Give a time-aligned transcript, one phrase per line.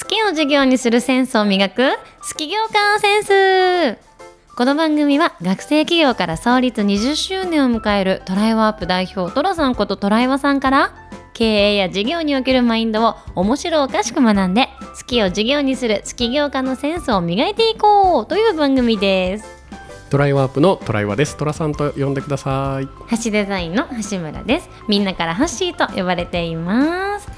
[0.00, 3.98] 好きを授業にするセンスを磨く好き業界センス
[4.56, 10.94] この番組は学生企業から創立20周年を迎えるトライワープ代表トラさんことトライワさんから
[11.32, 14.68] 経営や事業におけるマインドを面白おかしく学んで
[15.00, 19.58] 好きを授業にする好き業家のセンスを磨いていこうという番組です
[20.10, 21.36] トライワープのトライワです。
[21.36, 22.86] トラさんと呼んでください。
[22.86, 27.28] ハッシュデザインの橋村ですみんなからハッシーと呼ばれています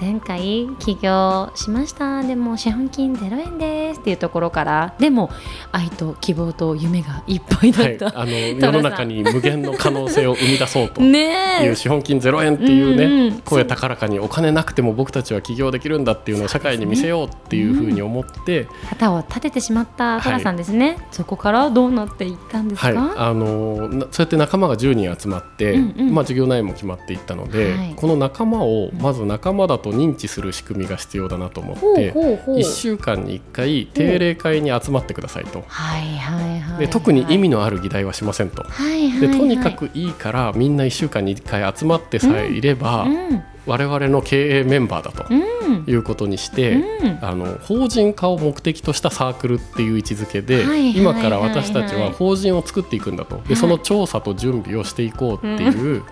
[0.00, 2.22] 前回起業しました。
[2.22, 4.94] でも資本金0円ですっていうところから。
[4.98, 5.30] でも
[5.72, 11.00] 愛と希望と夢がいっぱいだはい、った、あの 世の中に無限の可能性を生み出そうと。
[11.10, 13.32] いう資本金0円っていうね、うんうん。
[13.40, 26.14] 声高らかにお金なくても僕たちは起業できるんだっていうのを社会に見せようっていうふうに思って、旗を立ててしまったトラさんですね、そこからどうなっていったんですか、はい、あのなそうやって仲間が10人集まって、うんうん。
[26.14, 27.94] まあ、授業内容も決まっていったので、はい。
[27.96, 35.64] この仲間をまず仲間だと認知する仕組みが必要だなと思って、ほうほう1週間に1回定例会に集まってくださいと。
[35.66, 38.62] はいはいはいで特に意味のある議題はしませんと。
[38.62, 39.20] はいはいはい。
[39.20, 43.42] でとにかくいいからみんな1週間に1回集まってさえいれば、うん。
[43.66, 45.84] 我々の経営メンバーだとうん。
[45.86, 47.18] いうことにして、うん。
[47.20, 50.64] あの法人化を目的としたサークルっていう位置づけで、
[50.96, 56.02] 今から私たちは法人を作っていくんだと、でその調査と準備をしていこうっていう、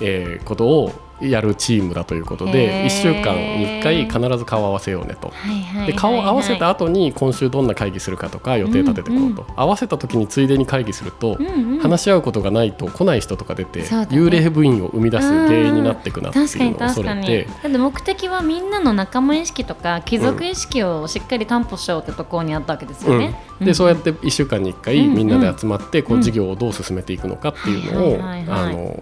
[0.00, 5.32] えーことをやるチームだということで1週間に1回必ず顔を合わせようねと。
[5.86, 11.78] で顔を合わせた後に今週どんな会議するかとか予定立ててこうと、合わせた時についでに会議すると、うんうん。
[11.78, 13.86] 話し合うことがないと来ない人とか出て、ね。
[14.10, 17.44] 幽霊部員を生み出す原因になっていくなっていうのを恐れて。
[17.62, 28.98] だって目的はみんなの仲間意識とか貴族意識をしっかり担保しようってところにあったわけですよね、うん、でそうやって1週間に1回うんみんなで集まってこううん事業をどう進めていくのかっていうのをあの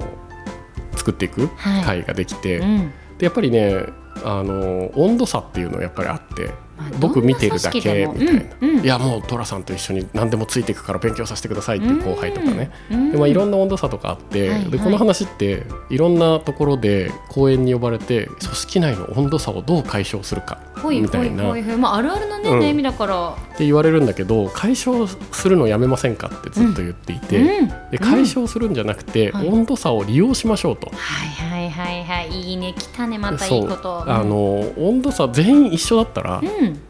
[0.95, 1.85] 作っていくはい。
[1.85, 2.93] 会ができて、うん。
[3.19, 3.87] でやっぱりね
[4.25, 6.53] あの温度差っていうのはやっぱりあって。
[6.77, 8.85] まあ僕見てるだけみたいな、うんうん。
[8.85, 13.13] いやもう寅さんと一緒に何でもついていくから勉強させてくださいっていう後輩とかね、うん。
[13.13, 14.71] でまあ、いろんな温度差とかあって、はいはい。
[14.71, 20.59] でこの話っていろんなところで講演に呼ばれて組織内の温度差をどう解消するか
[20.89, 21.45] みたいな。
[21.79, 22.59] まああるあるのね、うん。
[22.61, 23.37] 悩みだから。
[23.55, 27.69] って言われるんだけど解消するのやめませんかってずっと言っていて、うん。
[27.91, 29.49] で解消するんじゃなくて、はい。
[29.49, 30.91] 温度差を利用しましょうと。
[30.91, 32.53] はいはいはいはいい。
[32.55, 32.75] いね。
[32.77, 33.19] 来たね。
[33.19, 34.05] またいそいうこと。
[34.07, 36.81] あの温度差全員一緒だったら、うん。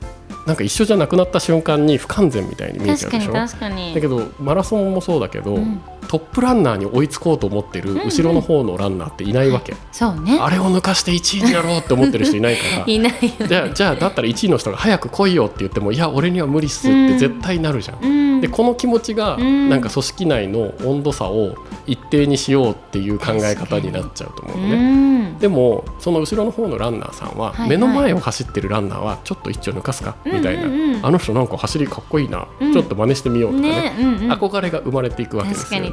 [0.46, 3.32] なんか一緒じゃなくなった瞬間に不完全みたいに見えちゃうでしょ？
[3.32, 5.80] 確かにだけどマラソンもそうだけど、うん。
[6.06, 10.38] トップランナーに追いつこうと思ってるんうん後ろの方のランナーっていないわけ、そうね。
[10.38, 12.84] あれを抜かして1位になろうって思ってる人いないから。
[12.92, 13.48] いないよね。
[13.48, 18.04] じゃあじゃあだったら1位の人が早く来いよって言ってもいや俺には無理っすって絶対なるじゃん。
[18.04, 19.70] うんでこの気持ちがうん。
[19.70, 21.56] なんか組織内の温度差を
[21.86, 25.30] 一定にしようっていう考え方になっちゃうと思うのうね。
[25.30, 25.38] ん。
[25.38, 32.72] でもその後ろの方のランナーさんは目の前を走ってるランナーはちょっと一丁抜かすかみたいな、あの人なんか走りかっこいいな、うん。
[32.74, 33.92] ちょっと真似してみようとかね。
[34.28, 35.90] 憧れが生まれていくわけですよね。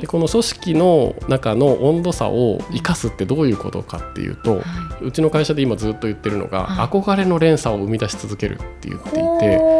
[0.00, 4.62] でこの組織の中の温度差を生かすってどういうことかっていうと、
[5.00, 6.88] うちの会社で今ずっと言ってるのが、はい。
[6.88, 9.77] 憧れの連鎖を生み出し続けるって言っていて。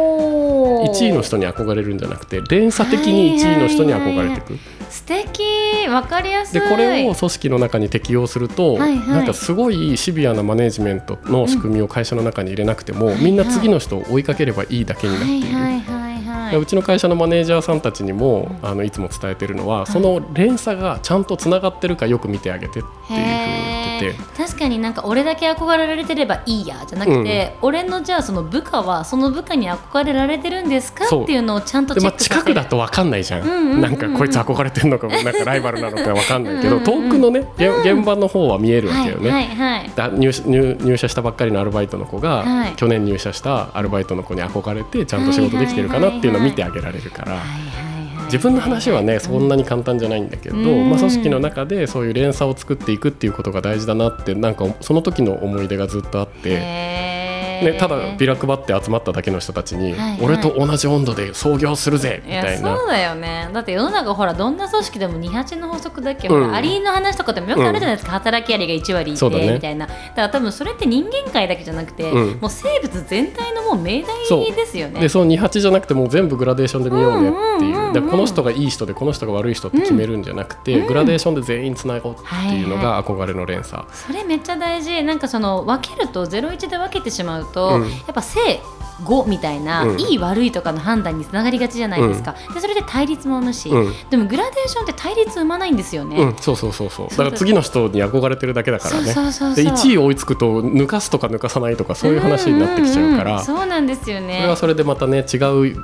[0.85, 4.59] ほー1位の人に憧れるんじゃなくて連鎖的に1位の人に憧れていく、
[4.89, 5.43] 素敵。
[5.87, 6.61] わかりやすい。
[6.61, 9.07] でこれを組織の中に適用すると、はいはい。
[9.09, 13.23] なんかすごいシビアなマネジメントの仕組みを会社の中に入れなくても、はいはい。
[13.25, 15.55] みんな次の人を追いかければいいだけになっている。
[15.55, 33.81] はいはいはいはいうちの会社のマネージャーさんたちにも、あのいつも伝えてるのは、その連鎖がちゃんとつながってるかよく見てあげてっていうふうに言って確かになんか俺だけ憧れられてればいいやじゃなくて、俺のじゃあその部下はその部下に憧れられてるんですかっていうのをちゃんとチでまあ、ェック近くだと分かんないじゃん,、うんうんうんうん。
[33.81, 39.29] なんかこいつ憧れてるのかなんかライバルなのか分かんないけどうんうんうん遠くのね現現場の方は見えるわけよね。
[39.29, 39.91] はいはいはい。
[39.95, 42.73] だ入社入入社したばっかりのアルバイトの子が、はい。
[42.75, 47.33] 去年入社したアルバイトの子に憧れてちゃんと仕事できてるかなっていうのを見てあげられるから。
[47.33, 47.88] はいはいはい
[48.31, 50.89] 自分の話はねそんなに簡単じゃないんだけど、うん。
[50.89, 57.18] まあ、組織の中でそういう連鎖を作っていくっていうことが大事だなってなんかその時の思い出がずっとあって、
[57.63, 60.19] ね、ただビラ配って集まっただけの人たちに、はいはい。
[60.21, 62.77] 俺と同じ温度で創業するぜみたいな。
[62.77, 63.49] そうだよね。
[63.53, 66.53] だって世の中ほらどんな組織でも28の法則だっけ、うん。
[66.53, 69.53] アリの話とかでもよくあるじゃないですか、働きアリが1割いて、ね。
[69.53, 69.87] みたいな。
[69.87, 72.39] だから多分それって人間界だけじゃなくて、うん。
[72.39, 74.17] もう生物全体のもう命題
[74.55, 74.99] ですよね。
[74.99, 77.41] でその28じゃなくてもう全部グラデーションで見ようねってう。
[77.41, 77.93] んうんうんいううん。
[77.93, 80.87] でこの人がいい人でこの人が悪い人って決めるんじゃなくて、うん。
[80.87, 82.21] グラデーションで全員つなごうって
[82.55, 83.83] いうのはいが憧れの連鎖。
[83.91, 85.03] それめっちゃ大事。
[85.03, 87.89] なんかその分けると01で分けてしまうと、うん。
[87.89, 88.61] やっぱ性
[89.03, 89.99] 5みたいな、うん。
[89.99, 93.93] いい悪いとかの判断につながりがちじゃないですか、でそれで対立も生むし、うん。
[94.09, 97.09] でもグラデーションって対立生まないんですよね、うん、そうそうそうそう。
[97.09, 99.13] だから次の人に憧れてるだけだからね。
[99.13, 104.37] そうそうで1位追いつくと抜かすとか抜かさないとかそういう話になってきちゃうから、んんんそうなんですよね。
[104.37, 105.75] それはそれでまたね違う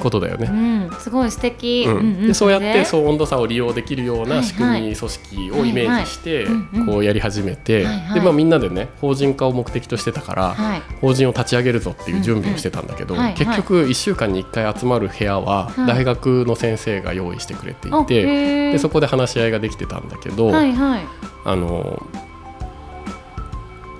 [0.00, 0.48] ことだよね。
[0.90, 2.26] うん、すごい素敵、うん。
[2.26, 4.44] でそうやってれそう温度差を利用できるようはいはない。
[4.44, 6.46] 仕組み、組織をイメージして
[6.86, 8.14] こうやり始めて、はいはい。
[8.14, 13.26] でまあ、みんなでね法人化を目的としてたから、はい法人を立ち上げるぞっていう準備をしてたんだけど、うんうん。
[13.26, 15.86] はい結局1週間に1回集まる部屋ははい。
[15.86, 21.02] 大学の先生が用意してくれていあて、でそこで話し合いができてたんだけど、はいはい。
[21.44, 22.06] あの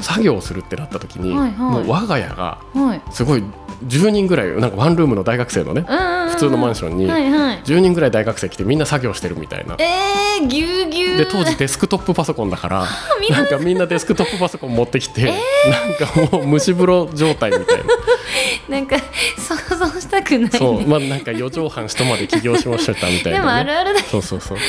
[0.00, 1.58] 作業をするってなった時に、はいはい。
[1.58, 3.02] もう我が家がはい。
[3.11, 3.44] すごい
[3.87, 7.62] 10人ぐらいなんかワンルームの大学生のね普普通のマンションにはいはい。
[7.62, 9.76] 10人ぐらい大学生来てみんな作業してるみたいな。
[9.79, 11.19] えー、ぎゅうぎゅう。
[11.19, 12.81] で当時デスクトップパソコンだから
[13.31, 13.37] な。
[13.37, 17.84] なんかみんなデスクトップパソコン持ってきて、なんかもう蒸し風呂状態みたいな。
[18.69, 18.96] なんか
[19.37, 24.56] 想像したくない、ね、そうまあなんか四畳半下まで起業しましたみたいでもな、ね、あるあるだそうそうそう。
[24.58, 24.61] っ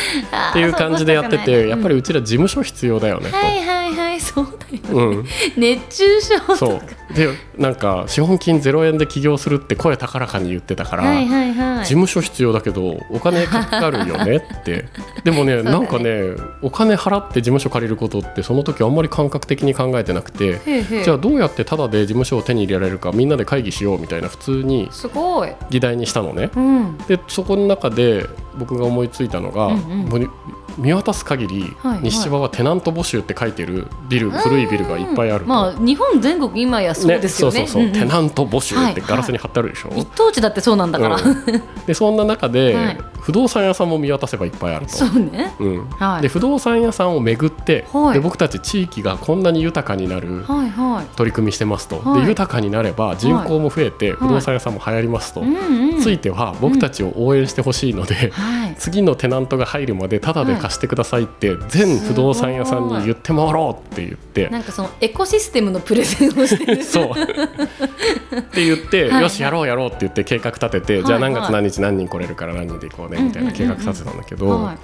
[0.49, 3.35] っていう感じでやっててやっぱりうちら事務所必要だよねと。
[3.35, 3.82] はいはいはい
[4.23, 5.25] そうだよ、うん、
[5.57, 6.55] 熱中症とか。
[6.55, 6.81] そう。
[7.13, 11.83] でなんか資本金0円で起業するって声高らかに言ってたから、はいはいはい。
[11.83, 14.85] 事務所必要だけどお金かかるよねって。
[15.23, 15.71] でもねだね。
[15.71, 16.31] なんかね
[16.61, 20.61] お金払って事務所借りることってその時あんまり感覚的に考えてなくて
[21.03, 25.49] じゃあどうやってタダで事務所を手に入れられるかみんなで会議しようみたいな普通にすごい。
[25.69, 26.49] 議題にしたのね。
[26.55, 26.97] うん。
[27.07, 28.25] でそこの中で
[28.57, 29.77] 僕が思いついたのが、うんう
[30.17, 30.29] ん
[30.77, 32.03] 見渡す限り、はいはい。
[32.03, 35.49] 西芝はテナント募集って書いてるビル古いビルがいっぱいあると。
[35.49, 37.59] まあ日本全国今やそうですよね。
[37.59, 41.63] そうそうそう、んんテナント募集ってはいガラスに貼ってあるでしょ、一等地だってそうなんだから、うん。
[41.85, 42.97] でそんな中で、はい。
[43.23, 44.91] 不動産屋さんも見渡せばいっぱいあると。
[44.91, 45.55] そうね。
[45.59, 45.89] うん。
[45.91, 46.21] はい。
[46.23, 48.13] で不動産屋さんを巡って、はい。
[48.15, 51.15] で僕たち地域がこんなに豊かになるはいはい。
[51.15, 52.21] 取り組みしてますと、はい。
[52.23, 56.01] で豊かになれば人口も増えて、不動産屋さんも流行りますと、うんうん。
[56.01, 64.49] ついては僕たちを応援してほしいので、はい次のテナントが入るまでタダで貸してくださいって、全不動産屋さんに言って回ろうって言って。
[64.49, 66.83] なんかそのエコシステムのプレゼンをしてる。
[66.83, 67.11] そう。
[68.37, 69.21] って言って、はい。
[69.21, 74.77] よしやろうやろうって言って計画立てて、はいじゃあ何月何日何人来れるから何人で行こうねみたいな計画立てたんだけど、は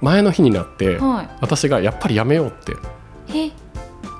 [0.00, 0.98] 前の日になって、
[1.40, 2.74] 私がやっぱりやめようって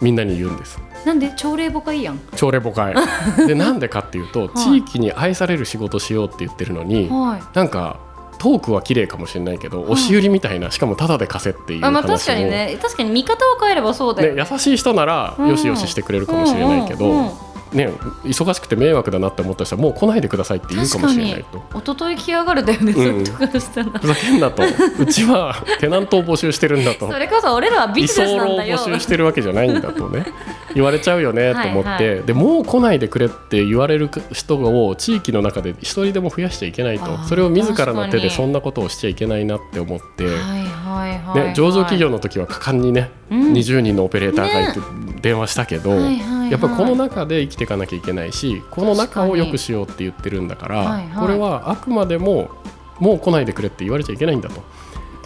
[0.00, 0.78] みんなに言うんです。
[1.05, 1.32] なんで？
[1.37, 2.20] 朝礼母会やん。
[2.34, 2.94] 朝礼誤解
[3.46, 4.49] でなんでかっていうと、い。
[4.58, 7.43] 地域に愛される仕事しようって言ってるのに、はい。
[7.56, 7.99] なんか
[8.44, 12.79] トークは綺麗かもしれないけど、押し売りみたいなしかもタダで貸せっていう話をあまあ確かにね。
[12.82, 14.35] 確かに見方を変えればそうだよ。
[14.35, 15.49] ね、優しい人ならうん。
[15.49, 17.32] よしよししてくれるかもしれないけど、
[17.75, 17.88] ね、
[18.25, 21.59] 忙しくて迷惑だなって思った人はもう来ないでくださいって言うかもしれないと。
[21.79, 23.25] 一昨日来やがるだよね、うん。
[23.25, 23.91] ずっとからしたら。
[23.99, 24.62] ふざけんなと。
[24.99, 27.11] うちはテナントを募集してるんだと。
[27.11, 28.79] それこそ俺らはビ居ジネスなんだよ。
[28.79, 30.25] 募集してるわけじゃないんだとね
[30.75, 37.19] 言われちゃうよねと思って、はいはでもう来ないでくれって言われる人を地域の中で一人でも増やしちゃいけないと。
[37.25, 41.49] それを自らの手でそんなことをしちゃいけないなって思って、はいはいはい、はい。
[41.49, 43.53] ね、上場企業の時は果敢にね、うん。
[43.53, 44.81] 20人のオペレーターがいて
[45.21, 51.26] 電話したけど、はいはいはいやっぱりこの中で生きていかなきゃいけないしこの中を良くしようって言ってるんだから、はいはい。
[51.26, 52.50] これはあくまでも
[52.99, 54.62] もう来ないでくれって言われちゃいけないんだと。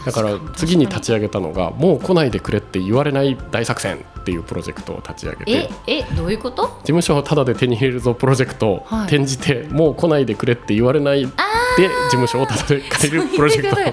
[0.06, 5.70] だから次に立ち上げたのがもう来ないでくれって言われない大作戦っていうプロジェクトを立ち上げて。
[5.87, 6.62] ええどういうこと？
[6.62, 9.06] 事務所をタダで手に入れるぞプロジェクトをはい。
[9.09, 13.85] 転じて、もう来ないでくれって言われないで事務所をタダで借りるプロジェクト確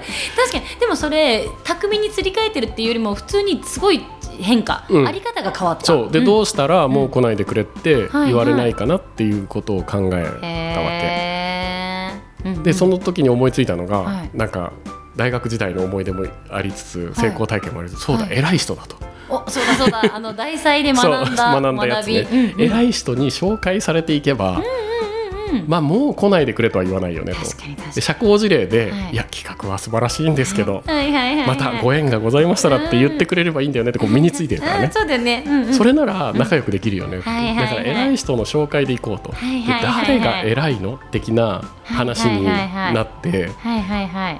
[0.58, 0.80] に。
[0.80, 4.02] でもそれ巧みにすり替えてるっていうよりも普通にすごい
[4.40, 5.06] 変化、うん。
[5.06, 5.84] あり方が変わった。
[5.84, 6.10] そう。
[6.10, 6.24] で、ん。
[6.24, 12.62] どうしたらもう来ないでくれってはい言われないかなっていうことを考えたわけ。
[12.62, 14.30] でその時に思いついたのが、はい。
[14.34, 14.72] なんか
[15.16, 18.96] 大学時代の思い出もありつつ成功体験もありつつ、そうだ、はい偉い人だと。
[19.28, 20.02] おそうだそうだ。
[20.14, 22.60] あの 大祭で学んだ学んだやつね、うんうん。
[22.60, 24.85] 偉い人に紹介されていけば、うん
[25.66, 28.00] まあもう来ないでくれとは言わないよねと。
[28.00, 29.12] 社交辞令で、はい。
[29.12, 30.82] い、や企画は素晴らしいんですけど、
[31.46, 34.84] またご縁がございましたらって言ってくれればいいんだよねってこう身についてるからね。
[34.86, 39.34] うん、そうだよね、それなら仲良くできるよねだから偉い人の紹介でいこうと、
[40.04, 43.50] 誰が偉いの的な話になって、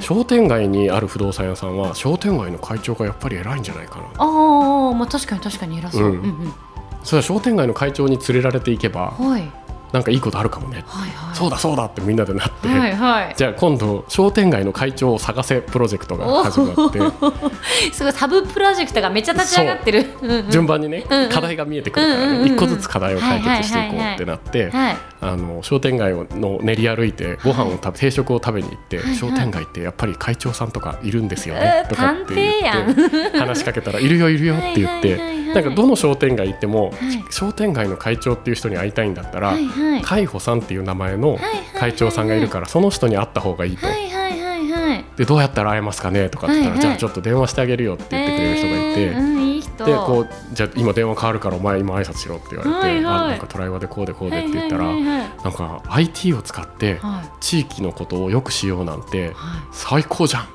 [0.00, 4.04] 商店街にある不動産屋さんは商店街の会長がやっぱり偉いんじゃないかな。
[4.18, 6.54] ああまあ確かに確かに偉そう、ううんん、うん。
[7.02, 9.65] それは商店街の会長に連れられていけばはい
[9.96, 11.34] なんかいいことあるかもね、はいはい。
[11.34, 13.34] そうだそうだってみんなでなって、はいはい。
[13.34, 16.98] じゃあ今度商店街の会長を探せプロジェクトが始まって。
[17.92, 20.06] すごいサブプロジェクトがめっちゃ立ち上がってる。
[20.50, 29.16] 順番にね、うんうん課題が見えてくるからうんうんうん個ずつ課題を解決していこうってなってはいあの商店街をの練り歩いてご飯を食べ定食を食べに行って、はいはい。
[29.16, 37.25] 商店街ってやっぱり会長さんとかいるんですよえーねとかって言って話しかけたらいるよいるよって言ってはいはいはいはいなんかどの商店街行っても、はい。
[37.30, 40.02] 商店街の会長っていう人に会いたいんだったら、はいはい。
[40.02, 41.38] 海保さんっていう名前の
[41.78, 43.86] 会長さんがいるから、その人に会った方がいいと。
[43.86, 45.04] はいはいはいはい。
[45.16, 46.80] でどうやったら会えますかねとかって言ったら、はいはい。
[46.80, 49.36] じゃあちょっと電話してあげるよって言ってくれる人がいて、えーうん
[49.76, 53.04] でこうじゃあ今電話変わるからお前今挨拶しろって言われて、はいはい。
[53.04, 55.28] あなんかトライワでこうでこうでって言ったら、はいはいはいはい。
[55.44, 57.30] なんか IT を使ってはい。
[57.40, 60.42] 地域のことをよくしようなんては最高じゃん。
[60.44, 60.46] い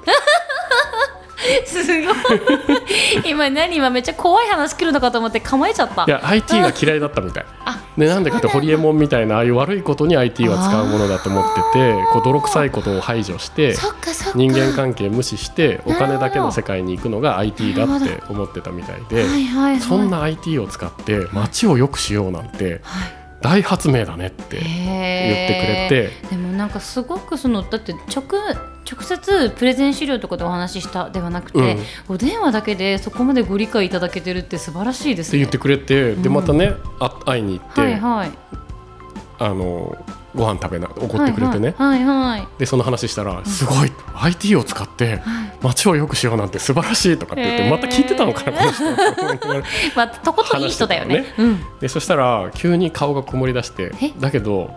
[1.65, 2.15] すごい。
[3.25, 6.05] 今何今めっちゃ怖い話来るのかと思って構えちゃった。
[6.05, 7.45] いや IT が嫌いだったみたい。
[7.65, 13.75] あでなんでかってホリエモンみたいなああいう悪いことに IT は使うものだと思っててこう泥臭いことを排除して
[14.35, 19.25] 人間関係無視してお金だけの世界に行くのが IT だって思ってたみたいで
[19.79, 26.29] そんな IT を使って街を良くしようなんてはい大発明だねって言ってくれて。
[26.29, 28.23] でもなんかすごくそのだって直
[28.89, 32.15] 直接プレゼン資料とかでお話ししたではなくて、うん。
[32.15, 35.29] お電話だけでそこまでご理解いただけてるって素晴らしいですね。
[35.29, 36.33] って言ってくれてでうん。
[36.33, 37.81] またねあ会いに行って。
[37.81, 38.31] はいはい
[39.41, 39.97] あの
[40.35, 41.73] ご飯食べなおごってくれてね。
[41.75, 42.47] はいはいはい。
[42.59, 45.51] でその話したら「すごい IT を使ってはい。
[45.63, 48.83] 街を良くしようなんて素晴らしい」とかって言ってまた聞いてたのかなこの人。
[49.97, 51.15] まあとことんいい人だよね。
[51.15, 51.65] 話してうん。
[51.79, 54.11] でそしたら急に顔が曇り出してえ？
[54.19, 54.67] だけどは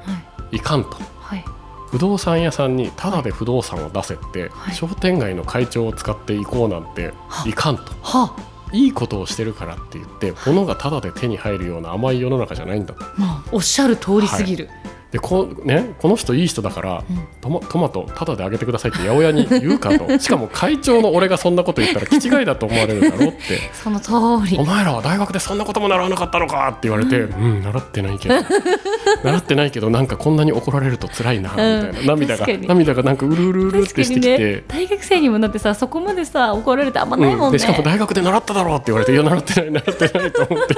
[0.50, 0.56] い。
[0.56, 0.96] いかんと。
[1.20, 1.44] はい。
[1.90, 4.74] 不動産屋さんにタダで不動産を出せって、はい。
[4.74, 7.12] 商店街の会長を使っていこうなんて
[7.44, 7.92] いかんと。
[8.02, 8.34] は。
[8.36, 14.68] あいいことをしてるからって言って物がタダで手に入るような甘い世の中じゃないんだとまあおっしゃる通りすぎる。
[15.14, 20.08] でこ,、ね、この人いい人だから、うんトマトマトタダであげてくださいって八百屋に言うかと。
[20.18, 23.38] しかも会長の俺がそんなこと言ったら気違いだと思われるだろうって。
[23.74, 24.12] その通
[24.50, 24.56] り。
[24.58, 24.64] お。
[24.64, 26.68] 前らは大学でそんなことも習わなかったのか？
[26.70, 28.34] って言われて、うん、習ってないけど。
[29.22, 34.14] 習ってないけどなんかこんなに怒られると辛いなみたいな、うん涙が涙がなんかうるうるうるってして。
[34.14, 34.64] きて、ね。
[34.66, 37.50] 大学生にもなってさそこまでさ怒られてあんまないもうん。
[37.50, 37.58] ん、ね。
[37.58, 40.74] でしかも大学で習っただろうって言われて「いや習ってない習ってない」と思って。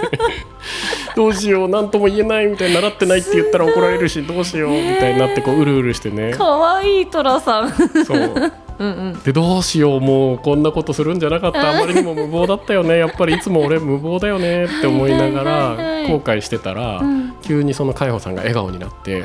[1.16, 6.34] どうしよう何とも言えないみたいに習ってないって言ったら怒られるしどうしようみたいになってこううるうるしてね。
[6.36, 7.70] 可愛いトラさん。
[8.04, 8.52] そう。
[8.78, 9.22] うんうん。
[9.22, 11.70] でどうしようもうこんなことするんじゃなかった。
[11.70, 12.98] あまりにも無謀だったよね。
[12.98, 14.64] やっぱりいつも俺無謀だよね。
[14.64, 15.70] って思いながら
[16.08, 17.34] 後悔してたら、うん。
[17.42, 19.24] 急にその海保さんが笑顔になって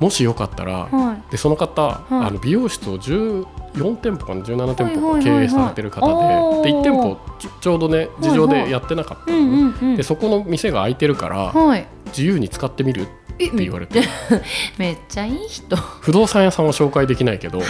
[0.00, 1.30] もしよかったら、はい。
[1.30, 2.14] でその方、はい。
[2.14, 5.44] あの美容室を14店舗かな17店舗はいはいはいはい。
[5.44, 6.06] 経営されてる方
[6.62, 7.18] で,、で1店舗
[7.60, 10.02] ちょうどね事情でやってなかったので。
[10.02, 11.86] そこの店が開いてるからはい。
[12.06, 14.02] 自由に使ってみるってえ言われて
[14.78, 15.76] めっちゃいい人。
[15.76, 17.62] 不動産屋さんは紹介できないけど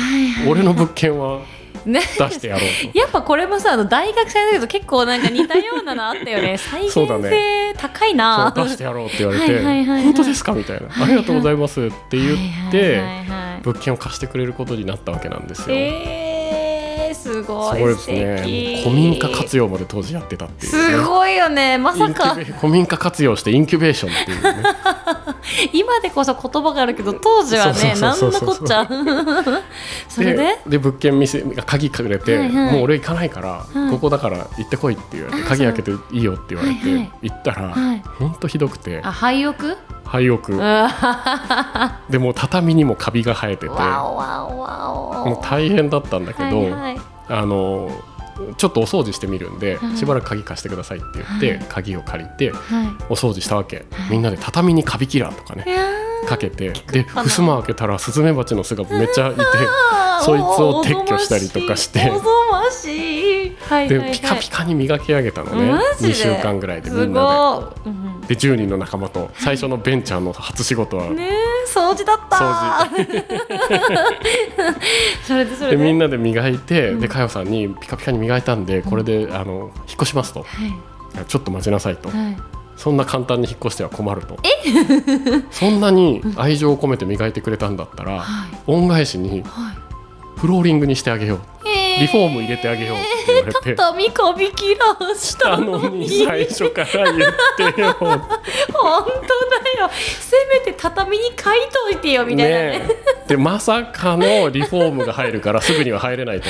[0.48, 1.40] 俺の物件は
[1.84, 2.00] ね。
[2.00, 2.96] 出してやろうと。
[2.98, 15.76] やっぱこれもさあの大学生だけど結構なんか似たようなのあったよね 再現性ね高いなそう出してやろうって言われてはいはいはいはい本当ですかみたいな、はいはいありがとうございますって言って、はいはいはいはい物件を貸してくれることになったわけなんですよ。
[15.76, 18.80] えー、すごいすごいですね。
[18.82, 20.78] 古民家活用まで当時やってたっていう、ね。
[20.78, 24.68] すごいよねまさか古民家活用してインキュベーションっていうね。
[25.72, 28.40] 今でこそ言葉があるけど当時はねそう何のそうそう。
[28.40, 28.86] そうこっちゃ。
[30.08, 30.58] それで？
[30.66, 32.72] で物件店が鍵かけて、はいはい。
[32.74, 33.90] もう俺行かないから、い。
[33.90, 37.12] ここだから行ってこいって言われてあ鍵開けていいよって言われて、はいはい。
[37.22, 38.02] 行ったら、はい。
[38.18, 39.00] ほんとひどくて。
[39.04, 39.76] あ廃屋？
[40.04, 40.40] 廃屋。
[42.10, 43.68] でもう畳にもカビが生えてて。
[43.68, 47.00] もう大変だったんだけど、はいはい。
[47.28, 47.90] あの
[48.56, 49.96] ちょっとお掃除してみるんで、はい。
[49.96, 51.66] しばらく鍵貸してくださいって言って、はい。
[51.68, 52.58] 鍵を借りては
[53.08, 55.64] お掃除したわけ、みんなで畳にカビキラーとかね
[56.26, 60.00] かけてくで襖開けたらスズメバチの巣がめっちゃいてー。
[60.22, 62.12] そいつを撤去したりとかして
[63.74, 64.10] はいはいはい。
[64.10, 65.70] でピカピカに磨き上げたのね。
[65.70, 67.90] マジで？2週間ぐらいでみすんなごい。
[67.90, 72.36] うんでで10人の仲間と最初のベンチャーの初仕事はねえ掃除だった。
[72.36, 74.04] 掃
[75.26, 75.76] それでそれで？
[75.76, 77.00] でみんなで磨いて、うん。
[77.00, 80.44] で佳代さんにピカピカに磨いたんでこれであの引っ越しますと。
[80.44, 81.24] はい。
[81.26, 82.08] ちょっと待ちなさいと。
[82.08, 82.36] はい。
[82.76, 84.36] そんな簡単に引っ越しては困ると。
[85.50, 88.58] そんなに愛情を込めて磨いてくれたんだったらはい。
[88.68, 89.74] 恩返しには
[90.36, 91.59] フローリングにしてあげよう。
[91.59, 91.59] い
[92.00, 93.74] リフォーム入れてあげようって言われて。
[93.74, 97.80] 畳かびきらしたたののにに最初から言って。
[97.80, 99.90] よ本当だよ。
[99.92, 101.34] せめて畳に書い
[101.70, 102.78] といてよみたいなね。
[102.78, 102.88] ね
[103.26, 103.30] え。
[103.30, 106.46] でまさかのリフォームが入るからすぐには入れないと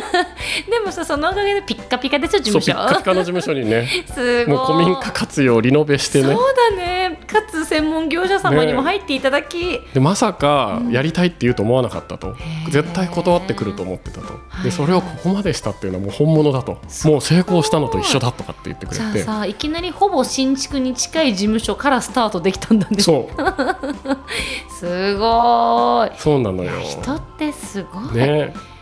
[0.70, 3.88] でもさそのおかげでピッカピカですよ事そう務所ピッカピカの事務所にね。
[4.12, 4.56] すごい。
[4.56, 6.32] もう古民家活用リノベしてね。
[6.32, 12.70] そうだねかつ専門業者様にも入っていただき、でまさかやりたいって言うと思わなかったと、ー。
[12.70, 14.64] 絶対断ってくると思ってたと、はい。
[14.64, 16.80] でそれをここまでしたっていうのはもう本物だと。
[17.04, 19.12] もう成功したのと一緒だとかって言ってくれて。
[19.12, 23.00] じゃあさいきなりほぼ新築に近い事務所からスタートできたんだね。
[23.00, 23.36] そう。
[24.78, 26.18] すごい。
[26.18, 26.72] そうなのよ。
[26.80, 28.73] 人ってすごい、ね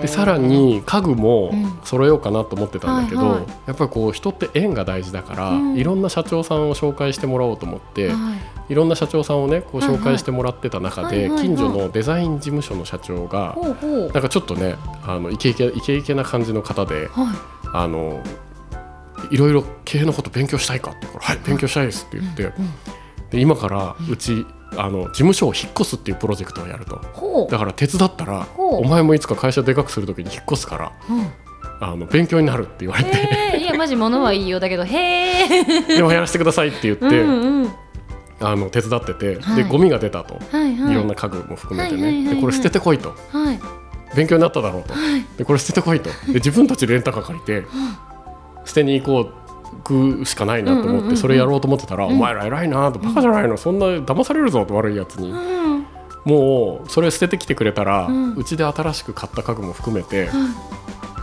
[0.00, 1.76] でさらに家具もうん。
[1.84, 3.46] 揃えようかなと思ってたんだけど、はいはい。
[3.66, 5.76] やっぱりこう人って縁が大事だから、うん。
[5.76, 8.14] いろんな社長さんを紹介してもらおうと思って、は
[8.68, 8.72] い。
[8.72, 11.42] いろんな社長さんをねこう紹介してもらってた中で、はいはいはい。
[11.42, 13.56] 近所のデザイン事務所の社長が、
[14.12, 14.76] なんかちょっとね
[15.06, 17.36] あのイケイケイケイケな感じの方ではい。
[17.72, 18.20] あの
[19.30, 22.52] いろいろ経営のこと勉強したいかってから「はい勉強したいです」って言って、うん。
[23.30, 27.48] で今からうちあの事務所を引っ越すっていうプロジェクトをやると。
[27.50, 31.32] だから手伝ったらお前もいつか会社でかくするときに引っ越すからうん。
[31.78, 33.58] あの勉強になるって言われて。
[33.58, 34.60] いやマジ物はいいよ。
[34.60, 35.64] だけどへえ
[35.96, 37.72] でもやらせてくださいって言って、うんうん。
[38.40, 39.62] あの手伝ってて、はい。
[39.62, 40.92] でゴミが出たと、はいはい。
[40.92, 42.24] いろんな家具も含めてはいはいはいはい。
[42.24, 43.14] ねでこれ捨ててこいと。
[43.32, 43.60] はい。
[44.14, 44.94] 勉強になっただろうと。
[45.36, 46.10] でこれ捨ててこいと。
[46.26, 47.64] で自分たちでレンタカー借りて
[48.64, 49.45] 捨てに行こう
[50.24, 52.08] しかないなと思ってそれやろうと思ってたら「ん。
[52.08, 53.56] お前ら偉いな」と「バカじゃないの？
[53.56, 55.30] そんな騙されるぞ」と悪いやつに。
[55.30, 55.86] うん。
[56.24, 58.34] もうそれ捨ててきてくれたらうん。
[58.34, 60.28] うちで新しく買った家具も含めて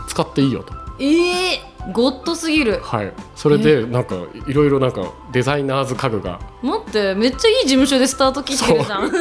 [0.08, 0.74] 使っていいよと。
[1.00, 2.80] ええゴッドすぎる。
[2.82, 4.16] はい、それでなんか
[4.48, 6.40] いろいろなんかデザイナーズ家具が。
[6.62, 9.12] 待ってめっちゃいい事務所でスタート切ってるじゃん。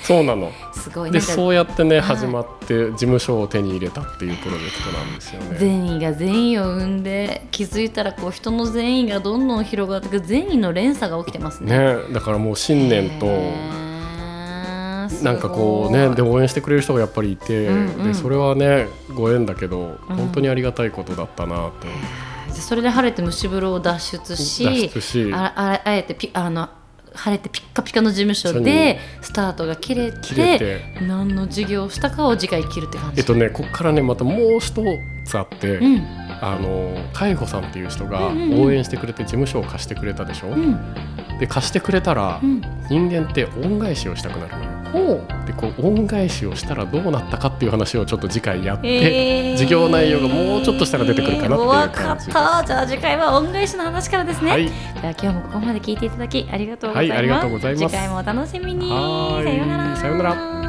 [0.00, 0.50] そう なの
[0.82, 1.10] すごい。
[1.10, 2.16] でそうやってね、はい。
[2.16, 5.56] 始まって事務所を手に入れたっていうプロジェクトなんですよね。
[5.58, 11.78] 善意が善意を生んで気づいたらこう人の善意がどんどん広がって善意の連鎖が起きてますね。
[11.78, 13.26] ねだからもう新年と
[15.22, 18.04] なんかこうねで応援してくれる人がやっぱりいて、うんうん。
[18.04, 20.16] でそれはねご縁だけどうん。
[20.16, 25.30] 本当にありがたいことだったなと、でそれで晴れて蒸し風呂を脱出し脱出し。
[25.32, 26.68] あああえてピあの
[27.14, 33.20] 晴れてピッカピカの事務所でスタートが切れて何の授業をしたかを次回切るって感じ。
[33.20, 34.82] えっとねこっからねまたもう一
[35.24, 36.06] つあって、うん。
[36.40, 40.76] あの海保さんっていう人が応援してくれて事務所を貸してくれたでしょ、うん。
[41.38, 42.60] で貸してくれたら、うん。
[42.88, 44.64] 人間って恩返しをしたくなるの。
[44.64, 44.71] よ。
[44.92, 49.52] でこう恩返しをしたらどうなったかっていう話をちょっと次回やって、えー。
[49.52, 52.38] 授業内容がもうちょっとしたら出てくるかなっていう感じです。
[52.38, 52.64] った。
[52.66, 57.88] じゃあ次回は恩返しの話からですね、はい、じゃあ今日もここまで聞いていただきありがとうございます、はいありがとうございます。
[57.88, 58.88] 次回もお楽しみに。
[58.88, 59.96] さようなら。
[59.96, 60.61] さようなら